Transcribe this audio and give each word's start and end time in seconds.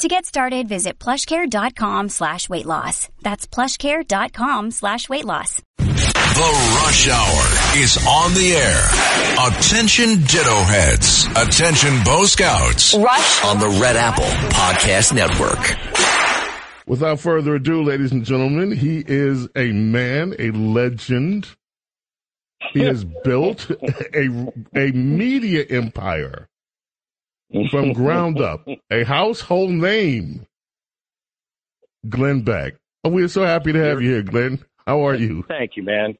To 0.00 0.08
get 0.08 0.24
started, 0.24 0.66
visit 0.66 0.98
plushcare.com 0.98 2.08
slash 2.08 2.48
weight 2.48 2.64
loss. 2.64 3.10
That's 3.20 3.46
plushcare.com 3.46 4.70
slash 4.70 5.10
weight 5.10 5.26
loss. 5.26 5.60
The 5.76 6.80
Rush 6.80 7.06
Hour 7.06 7.76
is 7.76 7.98
on 8.08 8.32
the 8.32 8.56
air. 8.56 9.46
Attention 9.46 10.22
Ditto 10.24 10.56
Heads. 10.62 11.26
Attention 11.36 12.02
Bo 12.02 12.24
Scouts. 12.24 12.94
Rush 12.94 13.44
on 13.44 13.58
the 13.58 13.68
Red 13.78 13.96
Apple 13.96 14.24
Podcast 14.48 15.12
Network. 15.12 15.76
Without 16.86 17.20
further 17.20 17.56
ado, 17.56 17.82
ladies 17.82 18.12
and 18.12 18.24
gentlemen, 18.24 18.72
he 18.72 19.04
is 19.06 19.48
a 19.54 19.70
man, 19.70 20.34
a 20.38 20.50
legend. 20.52 21.46
He 22.72 22.80
has 22.84 23.04
built 23.04 23.70
a, 24.14 24.50
a 24.74 24.92
media 24.92 25.66
empire 25.68 26.48
from 27.70 27.92
ground 27.94 28.40
up, 28.40 28.66
a 28.90 29.04
household 29.04 29.70
name. 29.70 30.46
Glenn 32.08 32.42
Beck. 32.42 32.74
Oh, 33.04 33.10
we're 33.10 33.28
so 33.28 33.44
happy 33.44 33.72
to 33.72 33.78
have 33.78 34.00
you 34.00 34.10
here, 34.10 34.22
Glenn. 34.22 34.64
How 34.86 35.06
are 35.06 35.14
you? 35.14 35.44
Thank 35.48 35.72
you, 35.76 35.82
man. 35.82 36.14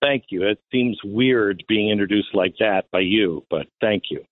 Thank 0.00 0.24
you. 0.28 0.46
It 0.46 0.58
seems 0.70 0.98
weird 1.04 1.64
being 1.68 1.90
introduced 1.90 2.34
like 2.34 2.54
that 2.60 2.84
by 2.90 3.00
you, 3.00 3.44
but 3.50 3.66
thank 3.80 4.04
you. 4.10 4.24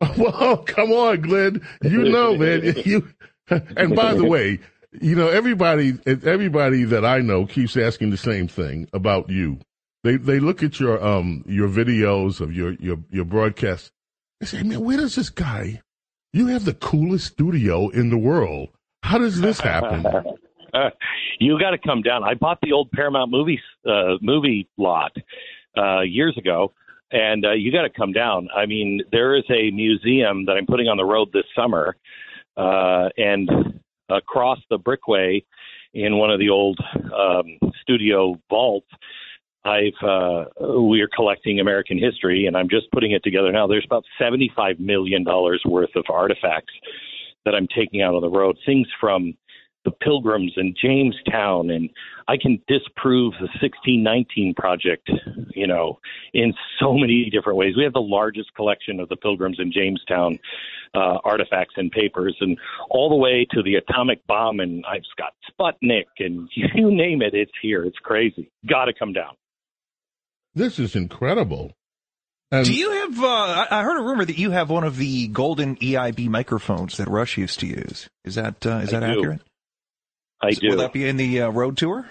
Well, 0.18 0.56
come 0.56 0.90
on, 0.90 1.20
Glenn. 1.20 1.66
You 1.82 2.04
know, 2.04 2.36
man. 2.36 2.74
You 2.84 3.08
and 3.48 3.94
by 3.94 4.14
the 4.14 4.24
way, 4.24 4.58
you 5.00 5.14
know 5.14 5.28
everybody. 5.28 5.98
Everybody 6.06 6.84
that 6.84 7.04
I 7.04 7.18
know 7.18 7.46
keeps 7.46 7.76
asking 7.76 8.10
the 8.10 8.16
same 8.16 8.48
thing 8.48 8.88
about 8.92 9.30
you. 9.30 9.58
They 10.02 10.16
they 10.16 10.40
look 10.40 10.62
at 10.62 10.80
your 10.80 11.02
um 11.02 11.44
your 11.46 11.68
videos 11.68 12.40
of 12.40 12.52
your 12.52 12.72
your 12.74 12.98
your 13.10 13.24
broadcasts. 13.24 13.92
They 14.42 14.46
say, 14.46 14.62
man, 14.64 14.80
where 14.80 14.96
does 14.96 15.14
this 15.14 15.30
guy? 15.30 15.82
You 16.32 16.48
have 16.48 16.64
the 16.64 16.74
coolest 16.74 17.26
studio 17.26 17.90
in 17.90 18.10
the 18.10 18.18
world. 18.18 18.70
How 19.04 19.18
does 19.18 19.40
this 19.40 19.60
happen? 19.60 20.04
You 21.38 21.58
got 21.58 21.72
to 21.72 21.78
come 21.78 22.00
down. 22.02 22.24
I 22.24 22.34
bought 22.34 22.58
the 22.62 22.72
old 22.72 22.90
Paramount 22.92 23.30
movies 23.30 23.60
uh, 23.86 24.14
movie 24.22 24.68
lot 24.78 25.12
uh, 25.76 26.00
years 26.00 26.34
ago, 26.38 26.72
and 27.10 27.44
uh, 27.44 27.52
you 27.52 27.70
got 27.70 27.82
to 27.82 27.90
come 27.90 28.12
down. 28.12 28.48
I 28.56 28.64
mean, 28.64 29.02
there 29.10 29.36
is 29.36 29.44
a 29.50 29.70
museum 29.70 30.46
that 30.46 30.52
I'm 30.52 30.64
putting 30.64 30.86
on 30.88 30.96
the 30.96 31.04
road 31.04 31.28
this 31.32 31.44
summer, 31.54 31.96
uh, 32.56 33.08
and 33.18 33.50
across 34.08 34.60
the 34.70 34.78
Brickway 34.78 35.44
in 35.92 36.16
one 36.16 36.30
of 36.30 36.38
the 36.38 36.48
old 36.48 36.78
um, 37.12 37.58
studio 37.82 38.40
vaults. 38.48 38.88
I've 39.64 40.02
uh, 40.02 40.44
we 40.80 41.00
are 41.00 41.08
collecting 41.14 41.60
American 41.60 41.98
history, 41.98 42.46
and 42.46 42.56
I'm 42.56 42.68
just 42.68 42.90
putting 42.92 43.12
it 43.12 43.22
together 43.22 43.52
now. 43.52 43.66
There's 43.66 43.84
about 43.84 44.04
75 44.18 44.80
million 44.80 45.24
dollars 45.24 45.62
worth 45.64 45.94
of 45.94 46.04
artifacts 46.08 46.72
that 47.44 47.54
I'm 47.54 47.68
taking 47.74 48.02
out 48.02 48.14
on 48.14 48.22
the 48.22 48.30
road. 48.30 48.56
Things 48.66 48.88
from 49.00 49.34
the 49.84 49.90
Pilgrims 49.90 50.52
and 50.56 50.76
Jamestown, 50.80 51.70
and 51.70 51.90
I 52.28 52.36
can 52.36 52.62
disprove 52.68 53.32
the 53.34 53.48
1619 53.60 54.54
project, 54.54 55.10
you 55.54 55.66
know, 55.66 55.98
in 56.34 56.54
so 56.78 56.94
many 56.94 57.28
different 57.30 57.58
ways. 57.58 57.76
We 57.76 57.82
have 57.82 57.92
the 57.92 58.00
largest 58.00 58.54
collection 58.54 59.00
of 59.00 59.08
the 59.08 59.16
Pilgrims 59.16 59.58
and 59.58 59.72
Jamestown 59.72 60.38
uh, 60.94 61.18
artifacts 61.24 61.74
and 61.76 61.90
papers, 61.90 62.36
and 62.40 62.56
all 62.90 63.08
the 63.08 63.16
way 63.16 63.46
to 63.50 63.62
the 63.62 63.74
atomic 63.74 64.24
bomb, 64.26 64.60
and 64.60 64.84
I've 64.86 65.02
got 65.18 65.34
Sputnik, 65.50 66.06
and 66.18 66.48
you 66.54 66.94
name 66.94 67.22
it, 67.22 67.34
it's 67.34 67.52
here. 67.60 67.84
It's 67.84 67.98
crazy. 67.98 68.50
Got 68.68 68.84
to 68.86 68.94
come 68.94 69.12
down. 69.12 69.34
This 70.54 70.78
is 70.78 70.94
incredible. 70.96 71.72
And 72.50 72.66
Do 72.66 72.74
you 72.74 72.90
have? 72.90 73.18
Uh, 73.22 73.66
I 73.70 73.82
heard 73.82 73.98
a 73.98 74.04
rumor 74.04 74.24
that 74.26 74.36
you 74.36 74.50
have 74.50 74.68
one 74.68 74.84
of 74.84 74.96
the 74.96 75.28
golden 75.28 75.76
EIB 75.76 76.28
microphones 76.28 76.98
that 76.98 77.08
Rush 77.08 77.38
used 77.38 77.60
to 77.60 77.66
use. 77.66 78.10
Is 78.24 78.34
that 78.34 78.66
uh, 78.66 78.80
is 78.82 78.90
that 78.90 79.02
I 79.02 79.12
accurate? 79.12 79.40
I 80.42 80.50
do. 80.50 80.68
Will 80.70 80.76
that 80.78 80.92
be 80.92 81.08
in 81.08 81.16
the 81.16 81.42
uh, 81.42 81.48
road 81.50 81.78
tour? 81.78 82.10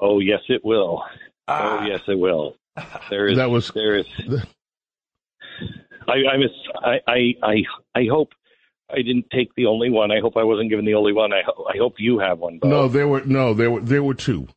Oh 0.00 0.20
yes, 0.20 0.40
it 0.48 0.64
will. 0.64 1.02
Ah. 1.48 1.80
Oh 1.82 1.86
yes, 1.86 2.00
it 2.06 2.18
will. 2.18 2.54
There 3.10 3.26
is. 3.26 3.36
That 3.38 3.50
was- 3.50 3.72
There 3.74 3.96
is. 3.98 4.06
I 6.06 6.12
I, 6.32 6.36
miss, 6.38 6.50
I 6.82 7.00
I 7.06 7.34
I 7.42 7.54
I 7.94 8.06
hope 8.10 8.30
I 8.90 8.96
didn't 9.02 9.26
take 9.30 9.54
the 9.56 9.66
only 9.66 9.90
one. 9.90 10.10
I 10.10 10.20
hope 10.20 10.36
I 10.36 10.44
wasn't 10.44 10.70
given 10.70 10.84
the 10.84 10.94
only 10.94 11.12
one. 11.12 11.32
I 11.32 11.42
ho- 11.44 11.66
I 11.68 11.76
hope 11.78 11.94
you 11.98 12.18
have 12.20 12.38
one. 12.38 12.58
Bo. 12.60 12.68
No, 12.68 12.88
there 12.88 13.06
were 13.08 13.22
no, 13.24 13.52
there 13.54 13.70
were 13.70 13.80
there 13.80 14.02
were 14.02 14.14
two. 14.14 14.48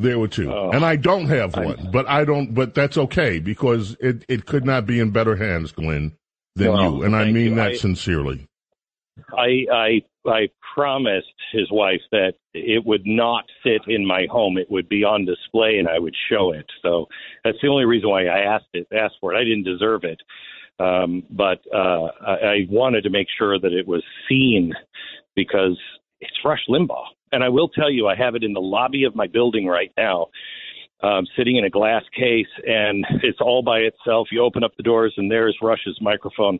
There 0.00 0.18
were 0.18 0.28
two, 0.28 0.50
Oh. 0.50 0.70
and 0.72 0.84
I 0.84 0.96
don't 0.96 1.26
have 1.28 1.54
one, 1.56 1.90
but 1.92 2.08
I 2.08 2.24
don't. 2.24 2.54
But 2.54 2.74
that's 2.74 2.96
okay 2.96 3.38
because 3.38 3.96
it 4.00 4.24
it 4.28 4.46
could 4.46 4.64
not 4.64 4.86
be 4.86 4.98
in 4.98 5.10
better 5.10 5.36
hands, 5.36 5.72
Glenn, 5.72 6.12
than 6.56 6.72
Well, 6.72 6.94
you, 6.96 7.02
and 7.04 7.14
I 7.14 7.26
mean 7.26 7.50
you. 7.50 7.54
that 7.56 7.72
I- 7.72 7.74
sincerely. 7.74 8.46
I 9.36 9.66
I 9.70 10.02
I 10.26 10.48
promised 10.74 11.34
his 11.52 11.70
wife 11.70 12.00
that 12.12 12.32
it 12.54 12.84
would 12.86 13.04
not 13.04 13.44
sit 13.62 13.82
in 13.88 14.06
my 14.06 14.26
home. 14.30 14.56
It 14.56 14.70
would 14.70 14.88
be 14.88 15.04
on 15.04 15.26
display, 15.26 15.78
and 15.78 15.86
I 15.88 15.98
would 15.98 16.14
show 16.30 16.52
it. 16.52 16.64
So 16.80 17.06
that's 17.44 17.58
the 17.60 17.68
only 17.68 17.84
reason 17.84 18.08
why 18.08 18.24
I 18.26 18.38
asked 18.54 18.68
it. 18.72 18.86
Asked 18.92 19.16
for 19.20 19.34
it. 19.34 19.38
I 19.38 19.44
didn't 19.44 19.64
deserve 19.64 20.04
it, 20.04 20.20
um, 20.78 21.24
but 21.30 21.60
uh, 21.74 22.06
I, 22.26 22.32
I 22.32 22.66
wanted 22.70 23.02
to 23.02 23.10
make 23.10 23.28
sure 23.36 23.58
that 23.58 23.72
it 23.74 23.86
was 23.86 24.02
seen 24.30 24.72
because 25.36 25.78
it's 26.22 26.38
Rush 26.42 26.64
Limbaugh. 26.68 27.04
And 27.32 27.44
I 27.44 27.48
will 27.48 27.68
tell 27.68 27.90
you, 27.90 28.08
I 28.08 28.16
have 28.16 28.34
it 28.34 28.42
in 28.42 28.52
the 28.52 28.60
lobby 28.60 29.04
of 29.04 29.14
my 29.14 29.26
building 29.26 29.66
right 29.66 29.92
now, 29.96 30.26
um, 31.02 31.26
sitting 31.36 31.56
in 31.56 31.64
a 31.64 31.70
glass 31.70 32.02
case, 32.14 32.48
and 32.66 33.04
it's 33.22 33.40
all 33.40 33.62
by 33.62 33.78
itself. 33.78 34.28
You 34.32 34.42
open 34.42 34.64
up 34.64 34.72
the 34.76 34.82
doors, 34.82 35.14
and 35.16 35.30
there's 35.30 35.56
Rush's 35.62 35.98
microphone. 36.00 36.58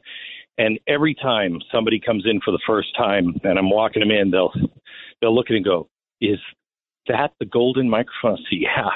And 0.58 0.78
every 0.86 1.14
time 1.14 1.58
somebody 1.72 2.00
comes 2.00 2.24
in 2.26 2.40
for 2.44 2.50
the 2.50 2.60
first 2.66 2.88
time, 2.96 3.34
and 3.44 3.58
I'm 3.58 3.70
walking 3.70 4.00
them 4.00 4.10
in, 4.10 4.30
they'll 4.30 4.52
they'll 5.20 5.34
look 5.34 5.46
at 5.46 5.54
it 5.54 5.56
and 5.56 5.64
go, 5.64 5.88
"Is 6.20 6.38
that 7.08 7.32
the 7.38 7.46
golden 7.46 7.88
microphone?" 7.88 8.38
Say, 8.50 8.58
yeah. 8.60 8.90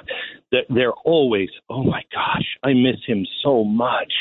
They're, 0.53 0.65
they're 0.69 0.93
always, 1.05 1.49
"Oh 1.71 1.83
my 1.83 2.03
gosh, 2.13 2.47
I 2.63 2.75
miss 2.75 2.97
him 3.07 3.27
so 3.43 3.65
much." 3.65 4.13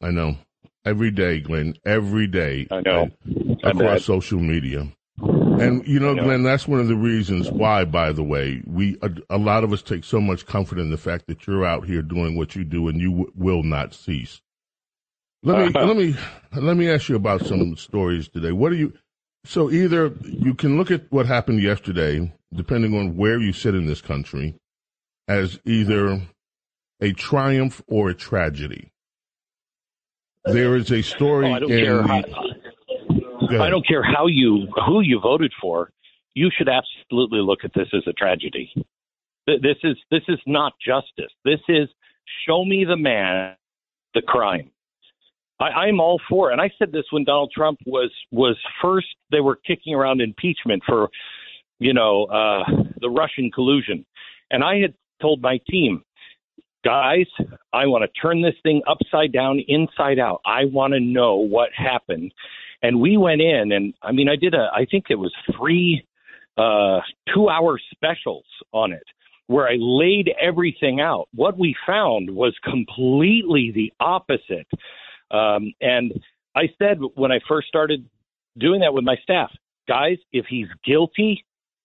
I 0.00 0.10
know 0.10 0.36
every 0.84 1.10
day, 1.10 1.40
Glenn, 1.40 1.74
every 1.84 2.26
day. 2.26 2.66
I 2.70 2.80
know. 2.80 3.10
I 3.62 3.70
across 3.70 4.04
social 4.04 4.40
media. 4.40 4.88
And 5.18 5.86
you 5.86 6.00
know, 6.00 6.10
I 6.10 6.14
know. 6.14 6.24
Glenn, 6.24 6.42
that's 6.42 6.66
one 6.66 6.80
of 6.80 6.88
the 6.88 6.96
reasons 6.96 7.50
why, 7.50 7.84
by 7.84 8.12
the 8.12 8.24
way, 8.24 8.62
we 8.66 8.98
a, 9.02 9.10
a 9.30 9.38
lot 9.38 9.62
of 9.64 9.72
us 9.72 9.82
take 9.82 10.04
so 10.04 10.20
much 10.20 10.44
comfort 10.46 10.78
in 10.78 10.90
the 10.90 10.96
fact 10.96 11.26
that 11.28 11.46
you're 11.46 11.64
out 11.64 11.86
here 11.86 12.02
doing 12.02 12.36
what 12.36 12.56
you 12.56 12.64
do 12.64 12.88
and 12.88 13.00
you 13.00 13.10
w- 13.10 13.32
will 13.36 13.62
not 13.62 13.94
cease. 13.94 14.40
Let 15.44 15.58
me 15.74 15.80
let 15.86 15.96
me 15.96 16.16
let 16.52 16.76
me 16.76 16.90
ask 16.90 17.08
you 17.08 17.16
about 17.16 17.46
some 17.46 17.76
stories 17.76 18.28
today. 18.28 18.52
What 18.52 18.70
do 18.70 18.76
you? 18.76 18.92
So 19.46 19.70
either 19.70 20.12
you 20.24 20.54
can 20.54 20.76
look 20.78 20.90
at 20.90 21.10
what 21.12 21.26
happened 21.26 21.62
yesterday, 21.62 22.32
depending 22.52 22.98
on 22.98 23.16
where 23.16 23.38
you 23.38 23.52
sit 23.52 23.74
in 23.74 23.86
this 23.86 24.00
country, 24.00 24.56
as 25.28 25.60
either 25.64 26.20
a 27.00 27.12
triumph 27.12 27.82
or 27.86 28.08
a 28.10 28.14
tragedy. 28.14 28.90
There 30.46 30.76
is 30.76 30.90
a 30.90 31.02
story 31.02 31.52
Oh, 31.52 31.56
in 31.56 31.62
the- 31.68 32.02
How, 32.08 32.22
Go 32.22 32.32
ahead. 32.32 32.53
I 33.50 33.70
don't 33.70 33.86
care 33.86 34.02
how 34.02 34.26
you 34.26 34.68
who 34.86 35.00
you 35.00 35.20
voted 35.20 35.52
for. 35.60 35.90
You 36.34 36.50
should 36.56 36.68
absolutely 36.68 37.40
look 37.40 37.60
at 37.64 37.72
this 37.74 37.88
as 37.94 38.02
a 38.06 38.12
tragedy. 38.12 38.72
This 39.46 39.76
is 39.82 39.96
this 40.10 40.22
is 40.28 40.38
not 40.46 40.72
justice. 40.84 41.32
This 41.44 41.60
is 41.68 41.88
show 42.46 42.64
me 42.64 42.84
the 42.84 42.96
man, 42.96 43.54
the 44.14 44.22
crime. 44.22 44.70
I, 45.60 45.64
I'm 45.64 46.00
all 46.00 46.20
for, 46.28 46.50
it. 46.50 46.54
and 46.54 46.60
I 46.60 46.70
said 46.78 46.90
this 46.90 47.04
when 47.10 47.24
Donald 47.24 47.52
Trump 47.54 47.78
was 47.86 48.10
was 48.32 48.56
first. 48.82 49.06
They 49.30 49.40
were 49.40 49.56
kicking 49.56 49.94
around 49.94 50.20
impeachment 50.20 50.82
for, 50.86 51.08
you 51.78 51.92
know, 51.92 52.24
uh, 52.24 52.64
the 53.00 53.10
Russian 53.10 53.50
collusion, 53.52 54.04
and 54.50 54.64
I 54.64 54.78
had 54.78 54.94
told 55.20 55.40
my 55.40 55.60
team, 55.68 56.02
guys, 56.84 57.26
I 57.72 57.86
want 57.86 58.02
to 58.02 58.20
turn 58.20 58.42
this 58.42 58.54
thing 58.62 58.82
upside 58.86 59.32
down, 59.32 59.60
inside 59.68 60.18
out. 60.18 60.40
I 60.44 60.64
want 60.66 60.92
to 60.92 61.00
know 61.00 61.36
what 61.36 61.70
happened. 61.76 62.32
And 62.84 63.00
we 63.00 63.16
went 63.16 63.40
in, 63.40 63.72
and 63.72 63.94
I 64.02 64.12
mean, 64.12 64.28
I 64.28 64.36
did 64.36 64.52
a, 64.52 64.68
I 64.70 64.84
think 64.84 65.06
it 65.08 65.14
was 65.14 65.32
three 65.56 66.06
uh, 66.58 67.00
two 67.32 67.48
hour 67.48 67.80
specials 67.94 68.44
on 68.72 68.92
it 68.92 69.06
where 69.46 69.66
I 69.66 69.76
laid 69.78 70.30
everything 70.38 71.00
out. 71.00 71.26
What 71.34 71.58
we 71.58 71.74
found 71.86 72.28
was 72.28 72.54
completely 72.62 73.72
the 73.74 73.90
opposite. 74.00 74.68
Um, 75.30 75.72
and 75.80 76.12
I 76.54 76.68
said 76.78 76.98
when 77.14 77.32
I 77.32 77.40
first 77.48 77.68
started 77.68 78.06
doing 78.58 78.80
that 78.80 78.92
with 78.92 79.04
my 79.04 79.16
staff, 79.22 79.50
guys, 79.88 80.18
if 80.32 80.44
he's 80.46 80.68
guilty, 80.84 81.42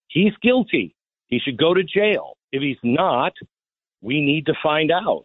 he's 0.09 0.33
guilty. 0.41 0.93
He 1.27 1.39
should 1.39 1.57
go 1.57 1.73
to 1.73 1.81
jail. 1.81 2.35
If 2.51 2.61
he's 2.61 2.77
not, 2.83 3.31
we 4.01 4.19
need 4.19 4.47
to 4.47 4.53
find 4.61 4.91
out. 4.91 5.23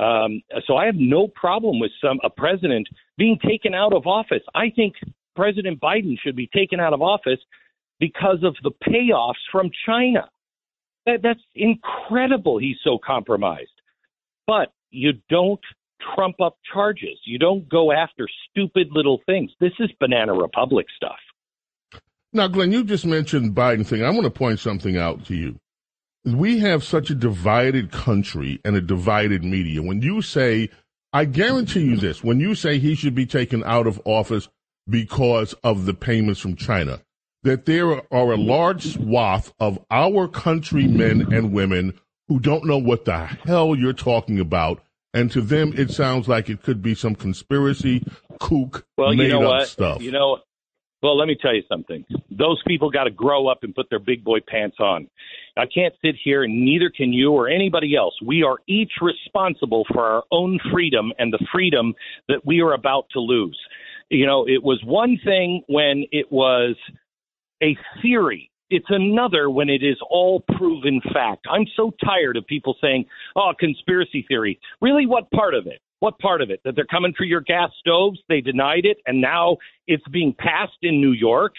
Um, 0.00 0.40
so 0.66 0.76
I 0.76 0.86
have 0.86 0.94
no 0.96 1.28
problem 1.28 1.78
with 1.78 1.90
some 2.02 2.20
a 2.24 2.30
president 2.30 2.88
being 3.18 3.38
taken 3.46 3.74
out 3.74 3.92
of 3.92 4.06
office. 4.06 4.42
I 4.54 4.70
think 4.74 4.94
President 5.36 5.78
Biden 5.78 6.16
should 6.18 6.36
be 6.36 6.48
taken 6.54 6.80
out 6.80 6.94
of 6.94 7.02
office 7.02 7.38
because 7.98 8.38
of 8.42 8.56
the 8.62 8.70
payoffs 8.88 9.44
from 9.52 9.70
China. 9.84 10.30
That, 11.04 11.20
that's 11.22 11.40
incredible. 11.54 12.56
He's 12.58 12.78
so 12.82 12.98
compromised. 13.04 13.68
But 14.46 14.72
you 14.90 15.12
don't 15.28 15.60
trump 16.14 16.40
up 16.40 16.56
charges. 16.72 17.18
You 17.24 17.38
don't 17.38 17.68
go 17.68 17.92
after 17.92 18.26
stupid 18.50 18.88
little 18.92 19.20
things. 19.26 19.50
This 19.60 19.72
is 19.80 19.90
banana 20.00 20.32
republic 20.32 20.86
stuff. 20.96 21.18
Now, 22.32 22.48
Glenn, 22.48 22.72
you 22.72 22.84
just 22.84 23.04
mentioned 23.04 23.54
Biden 23.54 23.84
thing. 23.84 24.02
I 24.02 24.10
want 24.10 24.24
to 24.24 24.30
point 24.30 24.60
something 24.60 24.96
out 24.96 25.26
to 25.26 25.34
you. 25.34 25.58
We 26.24 26.58
have 26.58 26.84
such 26.84 27.10
a 27.10 27.14
divided 27.14 27.90
country 27.90 28.60
and 28.64 28.76
a 28.76 28.80
divided 28.80 29.42
media. 29.42 29.82
When 29.82 30.02
you 30.02 30.20
say, 30.20 30.68
I 31.12 31.24
guarantee 31.24 31.80
you 31.80 31.96
this, 31.96 32.22
when 32.22 32.40
you 32.40 32.54
say 32.54 32.78
he 32.78 32.94
should 32.94 33.14
be 33.14 33.26
taken 33.26 33.64
out 33.64 33.86
of 33.86 34.00
office 34.04 34.48
because 34.88 35.54
of 35.64 35.86
the 35.86 35.94
payments 35.94 36.40
from 36.40 36.56
China, 36.56 37.00
that 37.42 37.64
there 37.64 38.02
are 38.12 38.32
a 38.32 38.36
large 38.36 38.94
swath 38.94 39.52
of 39.58 39.78
our 39.90 40.28
countrymen 40.28 41.32
and 41.32 41.52
women 41.52 41.94
who 42.28 42.38
don't 42.38 42.66
know 42.66 42.78
what 42.78 43.06
the 43.06 43.26
hell 43.26 43.74
you're 43.74 43.92
talking 43.92 44.38
about. 44.38 44.82
And 45.12 45.30
to 45.32 45.40
them, 45.40 45.72
it 45.76 45.90
sounds 45.90 46.28
like 46.28 46.48
it 46.48 46.62
could 46.62 46.82
be 46.82 46.94
some 46.94 47.14
conspiracy, 47.14 48.06
kook, 48.38 48.86
well, 48.96 49.12
made 49.14 49.24
you 49.24 49.28
know 49.30 49.42
up 49.42 49.48
what? 49.48 49.68
stuff. 49.68 50.02
You 50.02 50.12
know, 50.12 50.38
well, 51.02 51.16
let 51.16 51.26
me 51.26 51.36
tell 51.40 51.54
you 51.54 51.62
something. 51.68 52.04
Those 52.30 52.62
people 52.66 52.90
got 52.90 53.04
to 53.04 53.10
grow 53.10 53.48
up 53.48 53.60
and 53.62 53.74
put 53.74 53.88
their 53.90 53.98
big 53.98 54.22
boy 54.22 54.38
pants 54.46 54.76
on. 54.78 55.08
I 55.56 55.66
can't 55.66 55.94
sit 56.02 56.14
here, 56.22 56.44
and 56.44 56.64
neither 56.64 56.90
can 56.90 57.12
you 57.12 57.32
or 57.32 57.48
anybody 57.48 57.96
else. 57.96 58.14
We 58.24 58.42
are 58.42 58.58
each 58.66 58.92
responsible 59.00 59.84
for 59.92 60.04
our 60.04 60.22
own 60.30 60.58
freedom 60.72 61.12
and 61.18 61.32
the 61.32 61.44
freedom 61.52 61.94
that 62.28 62.44
we 62.44 62.60
are 62.60 62.72
about 62.72 63.06
to 63.12 63.20
lose. 63.20 63.58
You 64.10 64.26
know, 64.26 64.46
it 64.46 64.62
was 64.62 64.80
one 64.84 65.18
thing 65.24 65.62
when 65.68 66.04
it 66.12 66.30
was 66.30 66.76
a 67.62 67.76
theory. 68.02 68.50
It's 68.70 68.86
another 68.88 69.50
when 69.50 69.68
it 69.68 69.82
is 69.82 69.96
all 70.08 70.44
proven 70.56 71.00
fact. 71.12 71.46
I'm 71.50 71.66
so 71.76 71.92
tired 72.04 72.36
of 72.36 72.46
people 72.46 72.76
saying, 72.80 73.04
oh, 73.34 73.52
conspiracy 73.58 74.24
theory. 74.28 74.60
Really, 74.80 75.06
what 75.06 75.30
part 75.32 75.54
of 75.54 75.66
it? 75.66 75.80
What 75.98 76.18
part 76.18 76.40
of 76.40 76.50
it? 76.50 76.60
That 76.64 76.76
they're 76.76 76.86
coming 76.86 77.12
for 77.16 77.24
your 77.24 77.40
gas 77.40 77.70
stoves? 77.78 78.20
They 78.28 78.40
denied 78.40 78.84
it, 78.84 78.98
and 79.06 79.20
now 79.20 79.58
it's 79.86 80.06
being 80.12 80.34
passed 80.38 80.78
in 80.82 81.00
New 81.00 81.12
York. 81.12 81.54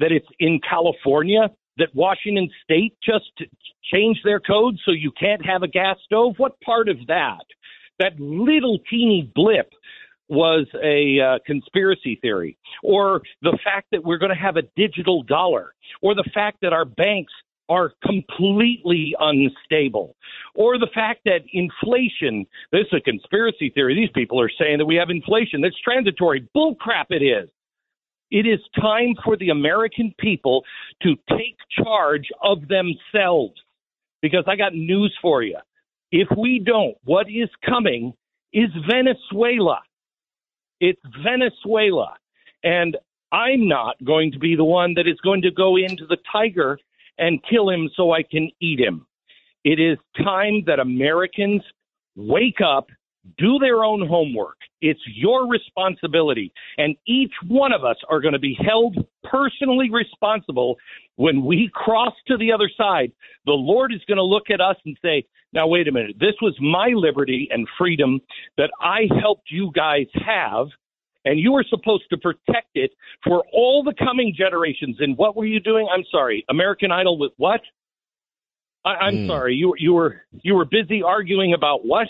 That 0.00 0.10
it's 0.10 0.26
in 0.40 0.58
California. 0.68 1.50
That 1.78 1.88
Washington 1.94 2.48
State 2.62 2.96
just 3.02 3.32
changed 3.92 4.20
their 4.24 4.40
code 4.40 4.76
so 4.84 4.92
you 4.92 5.10
can't 5.10 5.44
have 5.44 5.62
a 5.62 5.68
gas 5.68 5.96
stove. 6.04 6.34
What 6.36 6.60
part 6.60 6.88
of 6.88 6.96
that? 7.08 7.44
That 7.98 8.18
little 8.18 8.78
teeny 8.90 9.30
blip 9.34 9.72
was 10.28 10.66
a 10.82 11.20
uh, 11.20 11.38
conspiracy 11.46 12.18
theory, 12.22 12.56
or 12.82 13.22
the 13.42 13.58
fact 13.62 13.88
that 13.92 14.02
we're 14.04 14.18
going 14.18 14.34
to 14.34 14.40
have 14.40 14.56
a 14.56 14.62
digital 14.74 15.22
dollar, 15.22 15.74
or 16.00 16.14
the 16.14 16.28
fact 16.32 16.58
that 16.62 16.72
our 16.72 16.84
banks 16.84 17.32
are 17.68 17.92
completely 18.04 19.14
unstable, 19.20 20.16
or 20.54 20.78
the 20.78 20.88
fact 20.94 21.20
that 21.24 21.40
inflation, 21.52 22.46
this 22.72 22.82
is 22.92 22.98
a 22.98 23.00
conspiracy 23.00 23.70
theory. 23.70 23.94
These 23.94 24.10
people 24.14 24.40
are 24.40 24.50
saying 24.58 24.78
that 24.78 24.86
we 24.86 24.96
have 24.96 25.10
inflation 25.10 25.60
that's 25.60 25.78
transitory. 25.80 26.46
Bullcrap 26.54 27.06
it 27.10 27.22
is. 27.22 27.48
It 28.30 28.46
is 28.46 28.60
time 28.80 29.14
for 29.24 29.36
the 29.36 29.50
American 29.50 30.14
people 30.18 30.64
to 31.02 31.14
take 31.30 31.56
charge 31.82 32.28
of 32.42 32.58
themselves. 32.68 33.54
Because 34.22 34.44
I 34.46 34.56
got 34.56 34.74
news 34.74 35.14
for 35.20 35.42
you. 35.42 35.58
If 36.10 36.28
we 36.36 36.58
don't, 36.64 36.96
what 37.04 37.26
is 37.28 37.50
coming 37.68 38.14
is 38.52 38.70
Venezuela. 38.88 39.80
It's 40.80 41.00
Venezuela. 41.22 42.14
And 42.62 42.96
I'm 43.32 43.68
not 43.68 43.96
going 44.04 44.32
to 44.32 44.38
be 44.38 44.54
the 44.56 44.64
one 44.64 44.94
that 44.94 45.08
is 45.08 45.20
going 45.22 45.42
to 45.42 45.50
go 45.50 45.76
into 45.76 46.06
the 46.06 46.16
tiger 46.30 46.78
and 47.18 47.42
kill 47.50 47.68
him 47.68 47.90
so 47.96 48.12
I 48.12 48.22
can 48.22 48.50
eat 48.60 48.80
him. 48.80 49.06
It 49.64 49.80
is 49.80 49.98
time 50.16 50.62
that 50.66 50.78
Americans 50.78 51.62
wake 52.16 52.60
up, 52.64 52.88
do 53.38 53.58
their 53.58 53.84
own 53.84 54.06
homework. 54.06 54.56
It's 54.80 55.00
your 55.06 55.48
responsibility. 55.48 56.52
And 56.78 56.96
each 57.06 57.32
one 57.48 57.72
of 57.72 57.84
us 57.84 57.96
are 58.10 58.20
going 58.20 58.34
to 58.34 58.38
be 58.38 58.56
held 58.60 58.96
personally 59.22 59.90
responsible 59.90 60.76
when 61.16 61.44
we 61.44 61.70
cross 61.72 62.12
to 62.28 62.36
the 62.36 62.52
other 62.52 62.70
side. 62.76 63.12
The 63.46 63.52
Lord 63.52 63.92
is 63.92 64.00
going 64.06 64.18
to 64.18 64.24
look 64.24 64.50
at 64.52 64.60
us 64.60 64.76
and 64.84 64.96
say, 65.02 65.24
now, 65.52 65.68
wait 65.68 65.88
a 65.88 65.92
minute. 65.92 66.16
This 66.18 66.34
was 66.42 66.56
my 66.60 66.88
liberty 66.94 67.48
and 67.50 67.66
freedom 67.78 68.20
that 68.56 68.70
I 68.80 69.02
helped 69.20 69.50
you 69.50 69.70
guys 69.74 70.06
have 70.26 70.66
and 71.24 71.40
you 71.40 71.52
were 71.52 71.64
supposed 71.68 72.04
to 72.10 72.18
protect 72.18 72.68
it 72.74 72.90
for 73.22 73.42
all 73.52 73.82
the 73.82 73.94
coming 73.98 74.34
generations. 74.36 74.96
And 75.00 75.16
what 75.16 75.36
were 75.36 75.46
you 75.46 75.60
doing? 75.60 75.88
I'm 75.92 76.04
sorry, 76.10 76.44
American 76.50 76.92
Idol 76.92 77.18
with 77.18 77.32
what? 77.36 77.60
I, 78.84 79.08
am 79.08 79.14
mm. 79.14 79.26
sorry, 79.28 79.54
you 79.54 79.74
you 79.78 79.94
were 79.94 80.22
you 80.42 80.54
were 80.54 80.66
busy 80.66 81.02
arguing 81.02 81.54
about 81.54 81.86
what? 81.86 82.06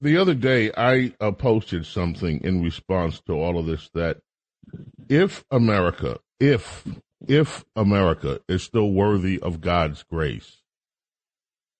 The 0.00 0.16
other 0.16 0.34
day, 0.34 0.70
I 0.76 1.14
uh, 1.20 1.32
posted 1.32 1.86
something 1.86 2.40
in 2.44 2.62
response 2.62 3.20
to 3.22 3.32
all 3.32 3.58
of 3.58 3.66
this 3.66 3.88
that 3.94 4.18
if 5.08 5.44
America, 5.50 6.18
if 6.38 6.86
if 7.26 7.64
America 7.74 8.40
is 8.48 8.62
still 8.62 8.92
worthy 8.92 9.40
of 9.40 9.60
God's 9.60 10.02
grace, 10.02 10.62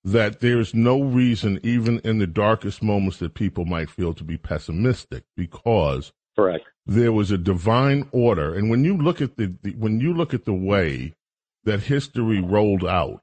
that 0.02 0.40
there's 0.40 0.72
no 0.72 1.02
reason, 1.02 1.60
even 1.62 1.98
in 2.00 2.18
the 2.18 2.26
darkest 2.26 2.82
moments, 2.82 3.18
that 3.18 3.34
people 3.34 3.64
might 3.64 3.90
feel 3.90 4.14
to 4.14 4.24
be 4.24 4.38
pessimistic 4.38 5.24
because 5.36 6.12
correct 6.36 6.64
there 6.86 7.12
was 7.12 7.30
a 7.30 7.38
divine 7.38 8.08
order. 8.12 8.54
And 8.54 8.70
when 8.70 8.84
you 8.84 8.96
look 8.96 9.20
at 9.20 9.36
the, 9.36 9.54
the 9.62 9.72
when 9.72 10.00
you 10.00 10.14
look 10.14 10.32
at 10.32 10.44
the 10.44 10.54
way 10.54 11.14
that 11.64 11.82
history 11.82 12.40
rolled 12.40 12.84
out 12.84 13.22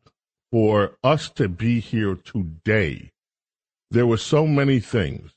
for 0.52 0.98
us 1.04 1.30
to 1.30 1.48
be 1.48 1.80
here 1.80 2.16
today, 2.16 3.13
there 3.94 4.08
were 4.08 4.18
so 4.18 4.48
many 4.48 4.80
things 4.80 5.32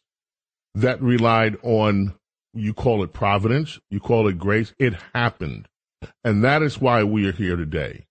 that 0.75 1.01
relied 1.01 1.57
on 1.63 2.15
you 2.55 2.73
call 2.73 3.05
it 3.05 3.13
providence, 3.13 3.79
you 3.91 4.01
call 4.01 4.29
it 4.29 4.39
grace. 4.39 4.75
It 4.79 4.95
happened. 5.15 5.69
And 6.25 6.43
that 6.43 6.63
is 6.63 6.81
why 6.81 7.05
we 7.05 7.29
are 7.29 7.33
here 7.33 7.57
today. 7.57 8.07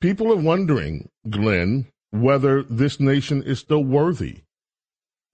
People 0.00 0.32
are 0.32 0.36
wondering, 0.36 1.10
Glenn, 1.28 1.86
whether 2.10 2.62
this 2.62 2.98
nation 2.98 3.42
is 3.42 3.58
still 3.58 3.84
worthy 3.84 4.42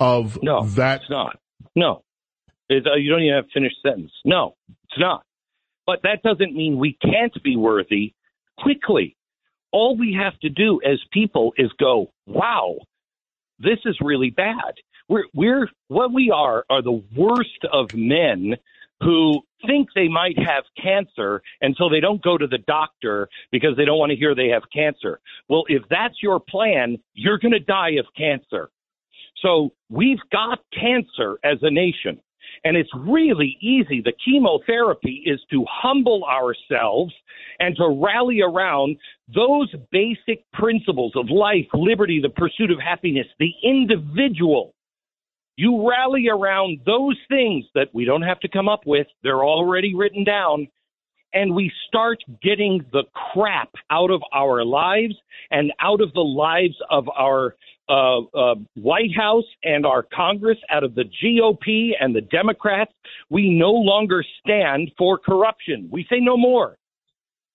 of 0.00 0.38
no, 0.43 0.64
that. 0.64 1.02
It's 1.02 1.11
not. 1.11 1.38
No. 1.76 2.02
It's, 2.69 2.87
uh, 2.87 2.97
you 2.97 3.11
don't 3.11 3.23
even 3.23 3.37
have 3.37 3.47
to 3.47 3.52
finish 3.52 3.73
sentence. 3.85 4.12
No, 4.25 4.57
it's 4.69 4.99
not. 4.99 5.23
But 5.87 6.00
that 6.02 6.23
doesn't 6.23 6.54
mean 6.54 6.78
we 6.78 6.99
can't 7.00 7.43
be 7.43 7.57
worthy 7.57 8.14
quickly. 8.59 9.16
All 9.73 9.97
we 9.97 10.19
have 10.21 10.38
to 10.40 10.49
do 10.49 10.81
as 10.85 10.99
people 11.12 11.52
is 11.57 11.71
go, 11.78 12.11
wow, 12.26 12.78
this 13.59 13.79
is 13.85 13.97
really 14.00 14.31
bad. 14.31 14.75
We're, 15.09 15.25
we're 15.35 15.69
what 15.88 16.12
we 16.12 16.31
are 16.35 16.65
are 16.69 16.83
the 16.83 17.03
worst 17.17 17.65
of 17.73 17.95
men 17.95 18.57
who 19.00 19.41
think 19.67 19.88
they 19.95 20.09
might 20.09 20.38
have 20.38 20.65
cancer 20.81 21.41
and 21.61 21.75
so 21.79 21.88
they 21.88 22.00
don't 22.00 22.23
go 22.23 22.37
to 22.37 22.47
the 22.47 22.59
doctor 22.59 23.29
because 23.50 23.77
they 23.77 23.85
don't 23.85 23.99
want 23.99 24.11
to 24.11 24.17
hear 24.17 24.35
they 24.35 24.49
have 24.49 24.65
cancer. 24.73 25.21
Well, 25.49 25.65
if 25.69 25.83
that's 25.88 26.23
your 26.23 26.41
plan, 26.41 26.99
you're 27.15 27.38
going 27.38 27.53
to 27.53 27.61
die 27.61 27.93
of 27.99 28.07
cancer. 28.17 28.71
So 29.43 29.73
we've 29.88 30.19
got 30.33 30.59
cancer 30.73 31.38
as 31.45 31.59
a 31.62 31.71
nation. 31.71 32.21
And 32.65 32.77
it's 32.77 32.91
really 32.97 33.57
easy. 33.61 34.00
The 34.03 34.12
chemotherapy 34.25 35.23
is 35.27 35.41
to 35.50 35.65
humble 35.69 36.25
ourselves 36.25 37.12
and 37.61 37.77
to 37.77 37.88
rally 37.88 38.41
around 38.41 38.97
those 39.35 39.73
basic 39.91 40.50
principles 40.53 41.12
of 41.17 41.31
life, 41.31 41.67
liberty, 41.75 42.21
the 42.21 42.29
pursuit 42.31 42.71
of 42.71 42.79
happiness, 42.81 43.27
the 43.38 43.53
individual. 43.62 44.75
You 45.57 45.88
rally 45.88 46.29
around 46.29 46.81
those 46.87 47.19
things 47.29 47.65
that 47.75 47.88
we 47.93 48.05
don't 48.05 48.23
have 48.23 48.41
to 48.41 48.49
come 48.49 48.69
up 48.69 48.83
with, 48.87 49.09
they're 49.23 49.45
already 49.45 49.95
written 49.95 50.23
down, 50.23 50.69
and 51.32 51.54
we 51.54 51.70
start 51.87 52.18
getting 52.42 52.85
the 52.92 53.04
crap 53.32 53.70
out 53.90 54.11
of 54.11 54.23
our 54.32 54.64
lives 54.64 55.14
and 55.50 55.73
out 55.80 56.00
of 56.00 56.12
the 56.14 56.20
lives 56.20 56.76
of 56.90 57.08
our 57.11 57.54
uh, 57.88 58.20
uh, 58.35 58.54
White 58.75 59.14
House 59.16 59.44
and 59.64 59.87
our 59.87 60.02
Congress, 60.02 60.58
out 60.70 60.85
of 60.85 60.94
the 60.94 61.04
GOP 61.23 61.92
and 61.99 62.14
the 62.14 62.20
Democrats. 62.20 62.92
We 63.30 63.50
no 63.50 63.73
longer 63.73 64.25
stand 64.40 64.90
for 64.99 65.18
corruption. 65.18 65.88
We 65.90 66.06
say 66.11 66.20
no 66.20 66.37
more. 66.37 66.76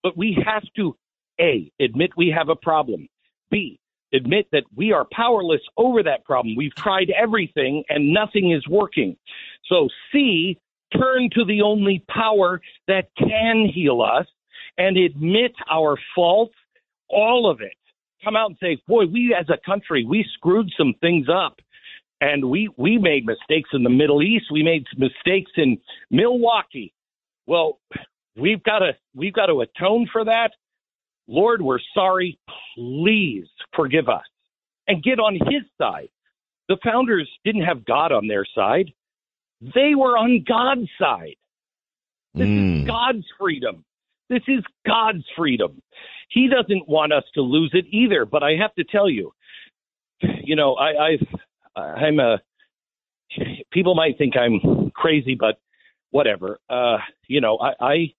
But 0.02 0.18
we 0.18 0.38
have 0.46 0.64
to, 0.76 0.96
A, 1.40 1.72
admit 1.80 2.12
we 2.18 2.34
have 2.36 2.50
a 2.50 2.56
problem. 2.56 3.08
B, 3.52 3.80
admit 4.14 4.48
that 4.52 4.64
we 4.76 4.92
are 4.92 5.06
powerless 5.12 5.62
over 5.78 6.04
that 6.04 6.26
problem. 6.26 6.56
We've 6.56 6.76
tried 6.76 7.12
everything 7.12 7.84
and 7.90 8.14
nothing 8.14 8.52
is 8.52 8.68
working. 8.68 9.16
So, 9.66 9.88
C, 10.12 10.60
turn 10.98 11.30
to 11.34 11.46
the 11.46 11.62
only 11.62 12.04
power 12.10 12.62
that 12.88 13.10
can 13.18 13.70
heal 13.74 14.02
us 14.02 14.28
and 14.78 14.98
admit 14.98 15.54
our 15.70 15.98
faults, 16.16 16.56
all 17.10 17.50
of 17.50 17.62
it. 17.62 17.74
come 18.24 18.36
out 18.38 18.50
and 18.50 18.58
say, 18.62 18.78
"Boy, 18.88 19.06
we 19.06 19.36
as 19.38 19.50
a 19.50 19.58
country, 19.66 20.06
we 20.06 20.26
screwed 20.36 20.72
some 20.78 20.94
things 21.02 21.28
up." 21.30 21.60
And 22.22 22.50
we, 22.50 22.70
we 22.78 22.98
made 22.98 23.26
mistakes 23.26 23.70
in 23.74 23.84
the 23.84 23.90
Middle 23.90 24.24
East. 24.24 24.46
We 24.50 24.64
made 24.64 24.86
mistakes 24.98 25.52
in 25.58 25.78
Milwaukee. 26.10 26.94
Well, 27.48 27.80
we've 28.38 28.64
got 28.64 28.80
to 28.80 28.94
we've 29.14 29.34
got 29.34 29.48
to 29.48 29.62
atone 29.62 30.08
for 30.12 30.24
that. 30.26 30.52
Lord, 31.28 31.62
we're 31.62 31.80
sorry. 31.94 32.40
Please 32.76 33.48
forgive 33.76 34.08
us 34.08 34.24
and 34.88 35.04
get 35.04 35.20
on 35.20 35.34
his 35.36 35.64
side. 35.78 36.10
The 36.70 36.78
founders 36.84 37.30
didn't 37.44 37.64
have 37.64 37.86
God 37.86 38.12
on 38.14 38.28
their 38.28 38.46
side. 38.56 38.92
They 39.74 39.96
were 39.96 40.18
on 40.18 40.44
God's 40.48 40.90
side. 41.00 41.36
This 42.34 42.48
mm. 42.48 42.82
is 42.82 42.88
God's 42.88 43.26
freedom. 43.40 43.86
This 44.30 44.42
is 44.48 44.64
God's 44.86 45.24
freedom. 45.38 45.82
He 46.30 46.48
doesn't 46.48 46.90
want 46.90 47.14
us 47.14 47.24
to 47.36 47.42
lose 47.42 47.72
it 47.74 47.86
either. 47.92 48.26
But 48.26 48.44
I 48.44 48.56
have 48.60 48.74
to 48.76 48.84
tell 48.84 49.10
you, 49.10 49.32
you 50.22 50.56
know, 50.56 50.74
I, 50.76 51.12
I've, 51.12 51.28
I'm 51.76 52.20
a. 52.20 52.40
People 53.72 53.96
might 53.96 54.18
think 54.18 54.36
I'm 54.38 54.92
crazy, 54.96 55.36
but 55.36 55.60
whatever. 56.12 56.60
Uh, 56.70 56.98
you 57.28 57.42
know, 57.42 57.58
I, 57.58 57.74
I, 57.80 58.14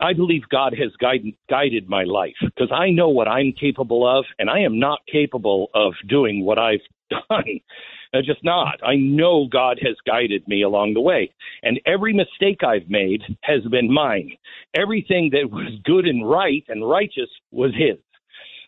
I 0.00 0.12
believe 0.12 0.42
God 0.50 0.74
has 0.80 0.92
guided 1.00 1.34
guided 1.48 1.88
my 1.88 2.04
life 2.04 2.34
because 2.40 2.70
I 2.72 2.90
know 2.90 3.08
what 3.08 3.28
I'm 3.28 3.52
capable 3.58 4.06
of, 4.06 4.24
and 4.38 4.50
I 4.50 4.60
am 4.60 4.78
not 4.78 5.00
capable 5.10 5.70
of 5.74 5.94
doing 6.08 6.44
what 6.44 6.58
I've 6.58 6.80
done. 7.10 7.60
I'm 8.14 8.24
just 8.24 8.42
not. 8.42 8.80
I 8.82 8.96
know 8.96 9.46
God 9.50 9.78
has 9.82 9.96
guided 10.06 10.46
me 10.48 10.62
along 10.62 10.94
the 10.94 11.00
way. 11.00 11.32
And 11.62 11.80
every 11.86 12.12
mistake 12.12 12.62
I've 12.64 12.88
made 12.88 13.22
has 13.42 13.62
been 13.70 13.92
mine. 13.92 14.32
Everything 14.74 15.30
that 15.32 15.50
was 15.50 15.72
good 15.84 16.06
and 16.06 16.28
right 16.28 16.64
and 16.68 16.88
righteous 16.88 17.30
was 17.50 17.72
His. 17.74 17.98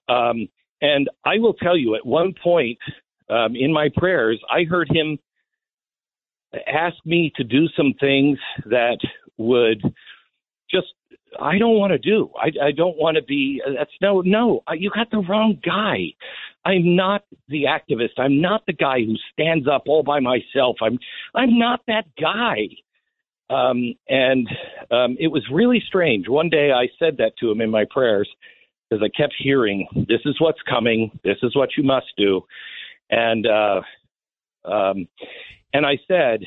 Um, 0.09 0.49
and 0.83 1.09
I 1.25 1.39
will 1.39 1.55
tell 1.55 1.77
you, 1.77 1.95
at 1.95 2.05
one 2.05 2.35
point 2.43 2.79
um, 3.29 3.55
in 3.57 3.73
my 3.73 3.89
prayers, 3.97 4.41
I 4.51 4.65
heard 4.65 4.89
Him 4.91 5.19
ask 6.67 6.97
me 7.05 7.33
to 7.37 7.45
do 7.45 7.69
some 7.77 7.95
things 8.01 8.39
that 8.67 8.99
would 9.39 9.83
just 10.71 10.89
I 11.41 11.59
don't 11.59 11.79
want 11.79 11.93
to 11.93 11.99
do. 11.99 12.31
I, 12.37 12.51
I 12.67 12.73
don't 12.73 12.97
want 12.97 13.17
to 13.17 13.23
be. 13.23 13.63
That's 13.77 13.91
no, 14.01 14.21
no. 14.23 14.63
You 14.75 14.91
got 14.91 15.11
the 15.11 15.19
wrong 15.19 15.59
guy. 15.65 16.07
I'm 16.65 16.95
not 16.97 17.25
the 17.49 17.65
activist. 17.65 18.19
I'm 18.19 18.41
not 18.41 18.65
the 18.67 18.73
guy 18.73 19.01
who 19.01 19.15
stands 19.33 19.67
up 19.67 19.85
all 19.87 20.03
by 20.03 20.21
myself. 20.21 20.77
I'm 20.83 20.99
I'm 21.35 21.59
not 21.59 21.81
that 21.87 22.05
guy. 22.21 22.69
Um, 23.49 23.95
and 24.09 24.49
um, 24.93 25.17
it 25.19 25.29
was 25.29 25.43
really 25.53 25.83
strange. 25.85 26.29
One 26.29 26.51
day 26.51 26.71
I 26.71 26.87
said 26.99 27.17
that 27.19 27.33
to 27.41 27.51
him 27.51 27.61
in 27.61 27.71
my 27.71 27.85
prayers 27.91 28.29
because 28.89 29.03
I 29.03 29.09
kept 29.21 29.35
hearing, 29.39 29.89
"This 29.95 30.21
is 30.25 30.37
what's 30.41 30.61
coming. 30.69 31.19
This 31.25 31.39
is 31.43 31.57
what 31.57 31.71
you 31.77 31.83
must 31.83 32.07
do," 32.17 32.43
and 33.11 33.47
uh, 33.47 33.81
um, 34.65 35.09
and 35.73 35.87
I 35.87 35.99
said, 36.07 36.45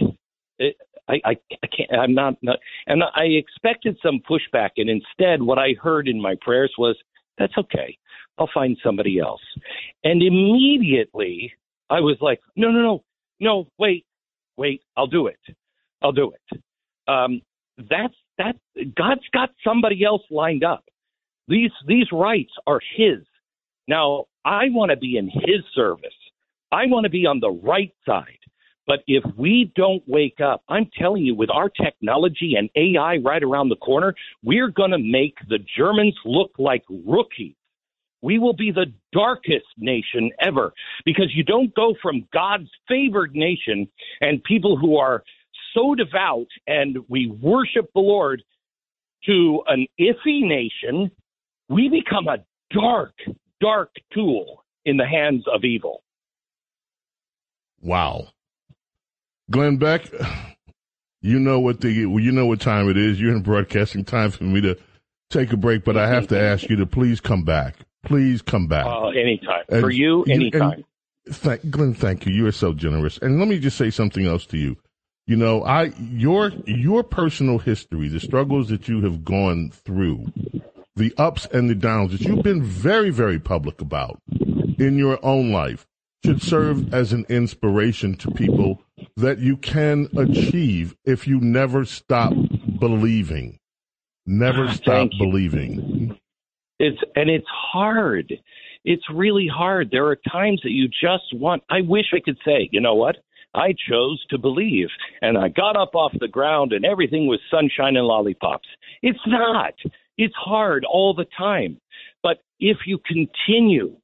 I, 1.09 1.21
I, 1.25 1.35
I 1.63 1.67
can't. 1.67 1.91
I'm 1.99 2.13
not, 2.13 2.35
not. 2.41 2.59
And 2.87 3.03
I 3.03 3.23
expected 3.23 3.97
some 4.03 4.21
pushback, 4.29 4.71
and 4.77 4.89
instead, 4.89 5.41
what 5.41 5.59
I 5.59 5.73
heard 5.81 6.07
in 6.07 6.21
my 6.21 6.35
prayers 6.41 6.73
was, 6.77 6.95
"That's 7.37 7.57
okay. 7.57 7.97
I'll 8.37 8.49
find 8.53 8.77
somebody 8.83 9.19
else." 9.19 9.41
And 10.03 10.21
immediately, 10.21 11.53
I 11.89 11.99
was 11.99 12.17
like, 12.21 12.39
"No, 12.55 12.71
no, 12.71 12.81
no, 12.81 13.03
no. 13.39 13.67
Wait, 13.77 14.05
wait. 14.57 14.81
I'll 14.97 15.07
do 15.07 15.27
it. 15.27 15.39
I'll 16.01 16.11
do 16.11 16.31
it." 16.31 16.61
Um, 17.07 17.41
that's 17.77 18.15
that. 18.37 18.55
God's 18.95 19.27
got 19.33 19.49
somebody 19.63 20.03
else 20.03 20.23
lined 20.29 20.63
up. 20.63 20.83
These 21.47 21.71
these 21.87 22.11
rights 22.11 22.53
are 22.67 22.79
His. 22.95 23.19
Now, 23.87 24.25
I 24.45 24.69
want 24.69 24.91
to 24.91 24.97
be 24.97 25.17
in 25.17 25.29
His 25.29 25.63
service. 25.75 26.13
I 26.71 26.85
want 26.87 27.03
to 27.03 27.09
be 27.09 27.25
on 27.25 27.39
the 27.39 27.51
right 27.51 27.93
side. 28.05 28.39
But 28.85 28.99
if 29.07 29.23
we 29.37 29.71
don't 29.75 30.03
wake 30.07 30.39
up, 30.43 30.63
I'm 30.67 30.89
telling 30.99 31.23
you, 31.23 31.35
with 31.35 31.49
our 31.49 31.69
technology 31.69 32.55
and 32.57 32.69
AI 32.75 33.17
right 33.23 33.41
around 33.41 33.69
the 33.69 33.77
corner, 33.77 34.13
we're 34.43 34.69
going 34.69 34.91
to 34.91 34.97
make 34.97 35.35
the 35.47 35.59
Germans 35.77 36.17
look 36.25 36.51
like 36.57 36.83
rookies. 36.89 37.55
We 38.21 38.39
will 38.39 38.53
be 38.53 38.71
the 38.71 38.85
darkest 39.11 39.65
nation 39.77 40.31
ever 40.39 40.73
because 41.05 41.31
you 41.33 41.43
don't 41.43 41.73
go 41.75 41.93
from 42.01 42.27
God's 42.33 42.69
favored 42.87 43.35
nation 43.35 43.87
and 44.21 44.43
people 44.43 44.77
who 44.77 44.97
are 44.97 45.23
so 45.73 45.93
devout 45.95 46.47
and 46.67 46.97
we 47.09 47.27
worship 47.27 47.89
the 47.93 48.01
Lord 48.01 48.41
to 49.25 49.61
an 49.67 49.87
iffy 49.99 50.41
nation. 50.41 51.11
We 51.67 51.89
become 51.89 52.27
a 52.27 52.43
dark, 52.73 53.13
dark 53.59 53.91
tool 54.13 54.63
in 54.85 54.97
the 54.97 55.05
hands 55.05 55.43
of 55.53 55.63
evil. 55.63 56.03
Wow. 57.81 58.27
Glenn 59.53 59.77
Beck, 59.77 60.09
you 61.21 61.39
know 61.39 61.59
what 61.59 61.79
the 61.79 61.91
you 61.91 62.31
know 62.31 62.47
what 62.47 62.59
time 62.59 62.89
it 62.89 62.97
is. 62.97 63.21
You're 63.21 63.35
in 63.35 63.43
broadcasting 63.43 64.03
time 64.03 64.31
for 64.31 64.43
me 64.45 64.61
to 64.61 64.75
take 65.29 65.53
a 65.53 65.57
break, 65.57 65.85
but 65.85 65.95
I 65.95 66.07
have 66.07 66.27
to 66.29 66.39
ask 66.39 66.67
you 66.69 66.75
to 66.77 66.87
please 66.87 67.21
come 67.21 67.43
back. 67.43 67.75
Please 68.03 68.41
come 68.41 68.67
back. 68.67 68.87
Uh, 68.87 69.09
anytime 69.09 69.63
and, 69.69 69.79
for 69.79 69.91
you, 69.91 70.23
anytime. 70.23 70.83
thank, 71.29 71.69
Glenn, 71.69 71.93
thank 71.93 72.25
you. 72.25 72.33
You 72.33 72.47
are 72.47 72.51
so 72.51 72.73
generous. 72.73 73.19
And 73.19 73.37
let 73.37 73.47
me 73.47 73.59
just 73.59 73.77
say 73.77 73.91
something 73.91 74.25
else 74.25 74.47
to 74.47 74.57
you. 74.57 74.75
You 75.27 75.35
know, 75.35 75.63
I 75.63 75.93
your 75.99 76.51
your 76.65 77.03
personal 77.03 77.59
history, 77.59 78.07
the 78.07 78.19
struggles 78.19 78.69
that 78.69 78.87
you 78.87 79.01
have 79.01 79.23
gone 79.23 79.69
through, 79.69 80.33
the 80.95 81.13
ups 81.17 81.45
and 81.45 81.69
the 81.69 81.75
downs 81.75 82.11
that 82.11 82.21
you've 82.21 82.43
been 82.43 82.63
very, 82.63 83.11
very 83.11 83.39
public 83.39 83.81
about 83.81 84.19
in 84.79 84.97
your 84.97 85.23
own 85.23 85.51
life 85.51 85.85
should 86.25 86.41
serve 86.41 86.91
as 86.91 87.13
an 87.13 87.25
inspiration 87.29 88.15
to 88.15 88.31
people 88.31 88.81
that 89.17 89.39
you 89.39 89.57
can 89.57 90.07
achieve 90.17 90.95
if 91.05 91.27
you 91.27 91.39
never 91.39 91.85
stop 91.85 92.33
believing. 92.79 93.59
Never 94.25 94.65
ah, 94.65 94.71
stop 94.73 95.09
believing. 95.17 96.17
It's 96.79 96.97
and 97.15 97.29
it's 97.29 97.47
hard. 97.49 98.33
It's 98.85 99.03
really 99.13 99.47
hard. 99.47 99.89
There 99.91 100.07
are 100.07 100.17
times 100.31 100.61
that 100.63 100.71
you 100.71 100.87
just 100.87 101.33
want 101.33 101.63
I 101.69 101.81
wish 101.81 102.07
I 102.13 102.19
could 102.23 102.37
say, 102.45 102.69
you 102.71 102.81
know 102.81 102.95
what? 102.95 103.17
I 103.53 103.75
chose 103.87 104.23
to 104.29 104.37
believe 104.37 104.87
and 105.21 105.37
I 105.37 105.49
got 105.49 105.75
up 105.75 105.93
off 105.93 106.13
the 106.19 106.27
ground 106.27 106.73
and 106.73 106.85
everything 106.85 107.27
was 107.27 107.39
sunshine 107.51 107.95
and 107.97 108.07
lollipops. 108.07 108.67
It's 109.03 109.19
not. 109.27 109.73
It's 110.17 110.33
hard 110.35 110.85
all 110.85 111.13
the 111.13 111.27
time. 111.37 111.79
But 112.23 112.37
if 112.59 112.77
you 112.85 112.99
continue 113.05 113.97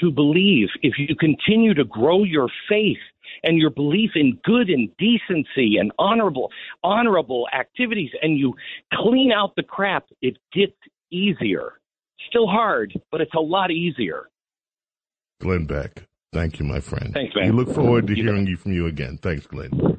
to 0.00 0.10
believe, 0.10 0.68
if 0.82 0.94
you 0.98 1.14
continue 1.16 1.74
to 1.74 1.84
grow 1.84 2.24
your 2.24 2.48
faith 2.68 2.98
and 3.42 3.58
your 3.58 3.70
belief 3.70 4.10
in 4.14 4.38
good 4.44 4.68
and 4.68 4.90
decency 4.98 5.76
and 5.78 5.92
honorable 5.98 6.50
honorable 6.82 7.46
activities 7.58 8.10
and 8.22 8.38
you 8.38 8.54
clean 8.92 9.32
out 9.32 9.54
the 9.56 9.62
crap, 9.62 10.06
it 10.20 10.36
gets 10.52 10.76
easier. 11.10 11.74
Still 12.28 12.46
hard, 12.46 12.92
but 13.10 13.20
it's 13.20 13.34
a 13.34 13.40
lot 13.40 13.70
easier. 13.70 14.28
Glenn 15.40 15.66
Beck, 15.66 16.04
thank 16.32 16.58
you, 16.58 16.64
my 16.64 16.80
friend. 16.80 17.12
Thanks, 17.12 17.34
man. 17.34 17.56
We 17.56 17.64
look 17.64 17.74
forward 17.74 18.06
to 18.06 18.14
hearing 18.14 18.46
you 18.46 18.56
from 18.56 18.72
you 18.72 18.86
again. 18.86 19.18
Thanks, 19.20 19.46
Glenn. 19.46 19.98